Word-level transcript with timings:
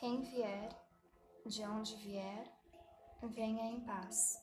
Quem 0.00 0.22
vier, 0.22 0.68
de 1.46 1.62
onde 1.62 1.94
vier, 1.96 2.52
venha 3.22 3.70
em 3.70 3.80
paz. 3.80 4.42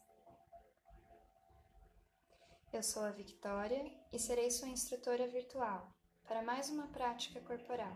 Eu 2.72 2.82
sou 2.82 3.04
a 3.04 3.12
Victoria 3.12 3.84
e 4.14 4.18
serei 4.18 4.50
sua 4.50 4.70
instrutora 4.70 5.28
virtual 5.28 5.92
para 6.26 6.42
mais 6.42 6.70
uma 6.70 6.88
prática 6.88 7.42
corporal. 7.42 7.96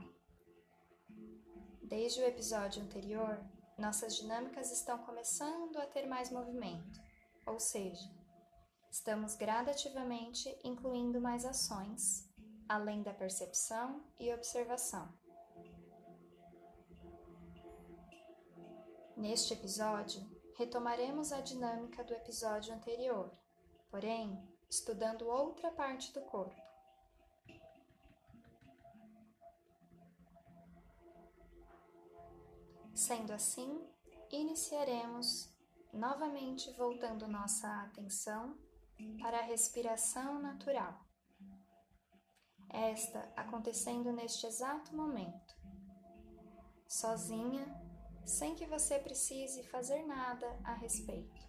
Desde 1.82 2.20
o 2.20 2.26
episódio 2.26 2.84
anterior, 2.84 3.40
nossas 3.78 4.18
dinâmicas 4.18 4.70
estão 4.70 4.98
começando 5.00 5.78
a 5.78 5.86
ter 5.86 6.06
mais 6.06 6.30
movimento, 6.30 7.00
ou 7.48 7.58
seja, 7.58 8.12
estamos 8.92 9.36
gradativamente 9.36 10.54
incluindo 10.62 11.22
mais 11.22 11.46
ações, 11.46 12.30
além 12.68 13.02
da 13.02 13.14
percepção 13.14 14.06
e 14.20 14.34
observação. 14.34 15.25
Neste 19.16 19.54
episódio, 19.54 20.22
retomaremos 20.58 21.32
a 21.32 21.40
dinâmica 21.40 22.04
do 22.04 22.14
episódio 22.14 22.74
anterior, 22.74 23.32
porém, 23.90 24.38
estudando 24.70 25.28
outra 25.28 25.72
parte 25.72 26.12
do 26.12 26.20
corpo. 26.22 26.62
Sendo 32.94 33.32
assim, 33.32 33.88
iniciaremos 34.30 35.50
novamente 35.94 36.70
voltando 36.74 37.26
nossa 37.26 37.84
atenção 37.84 38.58
para 39.22 39.40
a 39.40 39.44
respiração 39.44 40.42
natural. 40.42 41.06
Esta 42.70 43.32
acontecendo 43.38 44.12
neste 44.12 44.46
exato 44.46 44.94
momento, 44.94 45.56
sozinha, 46.86 47.66
sem 48.26 48.56
que 48.56 48.66
você 48.66 48.98
precise 49.00 49.64
fazer 49.64 50.04
nada 50.04 50.48
a 50.64 50.74
respeito. 50.74 51.46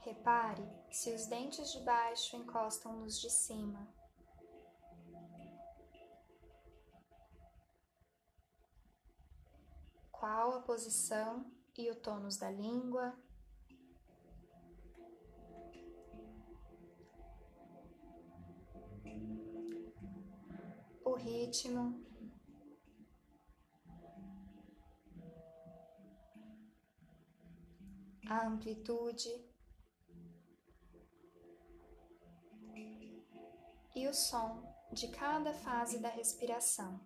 Repare 0.00 0.68
se 0.90 1.14
os 1.14 1.26
dentes 1.26 1.70
de 1.70 1.80
baixo 1.80 2.36
encostam 2.36 2.98
nos 2.98 3.20
de 3.20 3.30
cima. 3.30 3.86
Qual 10.10 10.52
a 10.54 10.62
posição 10.62 11.46
e 11.76 11.90
o 11.90 11.96
tônus 11.96 12.36
da 12.36 12.50
língua? 12.50 13.16
Ritmo 21.22 22.04
a 28.28 28.46
amplitude 28.46 29.28
e 33.94 34.08
o 34.08 34.12
som 34.12 34.62
de 34.92 35.08
cada 35.08 35.52
fase 35.52 35.98
da 36.00 36.08
respiração. 36.08 37.00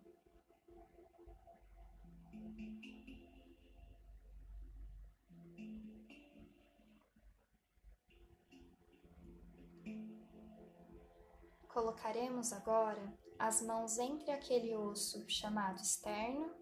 Colocaremos 11.69 12.53
agora 12.55 13.26
as 13.39 13.63
mãos 13.63 13.99
entre 13.99 14.31
aquele 14.31 14.75
osso 14.75 15.29
chamado 15.29 15.81
externo 15.81 16.55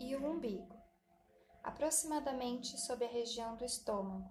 e 0.00 0.14
o 0.16 0.26
umbigo, 0.26 0.76
aproximadamente 1.62 2.78
sob 2.80 3.04
a 3.04 3.08
região 3.08 3.56
do 3.56 3.64
estômago. 3.64 4.28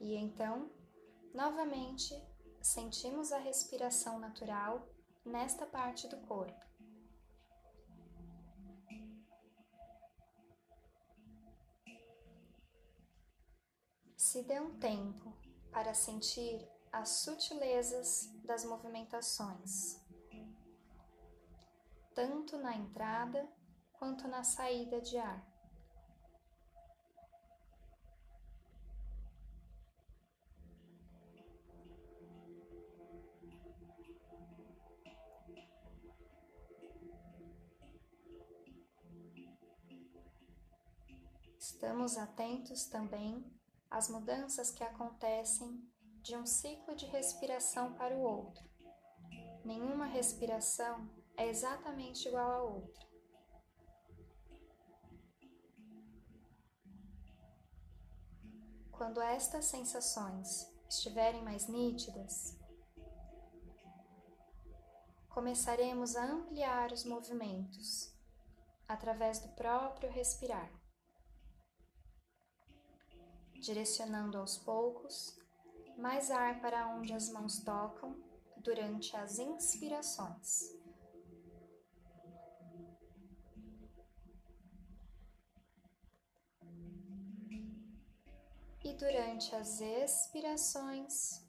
E 0.00 0.14
então, 0.16 0.70
novamente, 1.32 2.14
sentimos 2.60 3.32
a 3.32 3.38
respiração 3.38 4.18
natural 4.18 4.86
nesta 5.24 5.66
parte 5.66 6.06
do 6.08 6.18
corpo. 6.26 6.62
Se 14.14 14.42
dê 14.42 14.60
um 14.60 14.78
tempo 14.78 15.32
para 15.70 15.94
sentir 15.94 16.73
as 16.94 17.08
sutilezas 17.24 18.30
das 18.44 18.64
movimentações, 18.64 20.00
tanto 22.14 22.56
na 22.56 22.76
entrada 22.76 23.48
quanto 23.94 24.28
na 24.28 24.44
saída 24.44 25.00
de 25.00 25.18
ar. 25.18 25.44
Estamos 41.58 42.16
atentos 42.16 42.86
também 42.86 43.44
às 43.90 44.08
mudanças 44.08 44.70
que 44.70 44.84
acontecem 44.84 45.92
de 46.24 46.34
um 46.34 46.46
ciclo 46.46 46.96
de 46.96 47.04
respiração 47.04 47.92
para 47.92 48.16
o 48.16 48.22
outro. 48.22 48.64
Nenhuma 49.62 50.06
respiração 50.06 51.06
é 51.36 51.46
exatamente 51.46 52.26
igual 52.26 52.50
à 52.50 52.62
outra. 52.62 53.06
Quando 58.90 59.20
estas 59.20 59.66
sensações 59.66 60.66
estiverem 60.88 61.42
mais 61.42 61.66
nítidas, 61.68 62.58
começaremos 65.28 66.16
a 66.16 66.24
ampliar 66.24 66.90
os 66.90 67.04
movimentos 67.04 68.16
através 68.88 69.40
do 69.40 69.48
próprio 69.48 70.10
respirar 70.10 70.72
direcionando 73.64 74.36
aos 74.36 74.58
poucos 74.58 75.43
mais 75.96 76.30
ar 76.30 76.60
para 76.60 76.88
onde 76.88 77.12
as 77.12 77.30
mãos 77.30 77.60
tocam 77.60 78.16
durante 78.58 79.16
as 79.16 79.38
inspirações. 79.38 80.72
E 88.82 88.94
durante 88.94 89.54
as 89.56 89.80
expirações, 89.80 91.42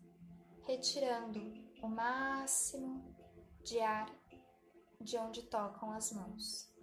retirando 0.63 1.39
o 1.81 1.87
máximo 1.87 3.15
de 3.63 3.79
ar 3.79 4.09
de 5.01 5.17
onde 5.17 5.43
tocam 5.43 5.91
as 5.91 6.11
mãos. 6.11 6.74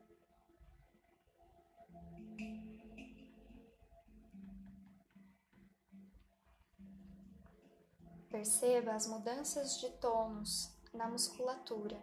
Perceba 8.33 8.95
as 8.95 9.07
mudanças 9.07 9.79
de 9.79 9.91
tônus 9.99 10.75
na 10.91 11.07
musculatura. 11.07 12.03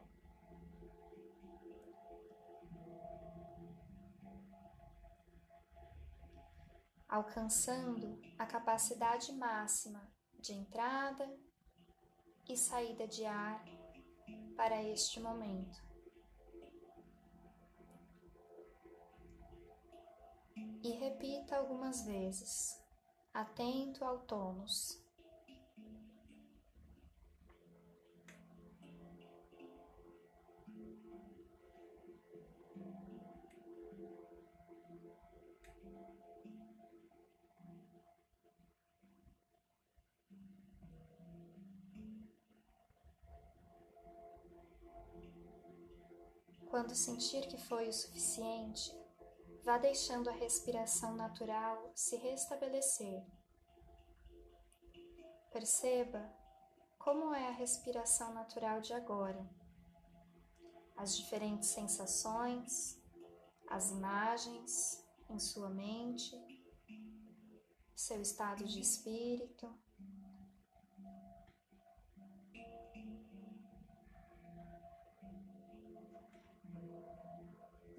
Alcançando 7.07 8.21
a 8.38 8.45
capacidade 8.45 9.33
máxima 9.33 10.07
de 10.39 10.54
entrada 10.54 11.27
e 12.48 12.56
saída 12.56 13.07
de 13.07 13.25
ar 13.25 13.65
para 14.56 14.83
este 14.83 15.19
momento. 15.19 15.83
E 20.83 20.92
repita 20.92 21.57
algumas 21.57 22.06
vezes, 22.06 22.80
atento 23.33 24.06
ao 24.06 24.19
tônus. 24.19 25.08
Quando 46.80 46.96
sentir 46.96 47.46
que 47.46 47.58
foi 47.58 47.90
o 47.90 47.94
suficiente, 47.94 48.98
vá 49.66 49.78
deixando 49.78 50.30
a 50.30 50.34
respiração 50.34 51.14
natural 51.14 51.92
se 51.94 52.16
restabelecer. 52.16 53.22
Perceba 55.52 56.34
como 56.98 57.34
é 57.34 57.50
a 57.50 57.52
respiração 57.52 58.34
natural 58.34 58.80
de 58.80 58.94
agora, 58.94 59.46
as 60.96 61.18
diferentes 61.18 61.68
sensações, 61.68 62.98
as 63.68 63.92
imagens 63.92 65.06
em 65.30 65.38
sua 65.38 65.70
mente, 65.70 66.34
seu 67.94 68.22
estado 68.22 68.64
de 68.64 68.80
espírito. 68.80 69.68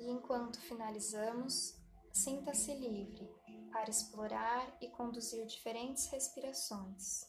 E 0.01 0.09
enquanto 0.11 0.59
finalizamos, 0.59 1.79
sinta-se 2.11 2.75
livre 2.75 3.31
para 3.71 3.91
explorar 3.91 4.75
e 4.81 4.89
conduzir 4.89 5.47
diferentes 5.47 6.07
respirações. 6.07 7.29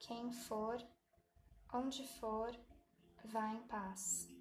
Quem 0.00 0.30
for, 0.32 0.76
onde 1.72 2.06
for, 2.18 2.54
vá 3.24 3.54
em 3.54 3.62
paz. 3.62 4.33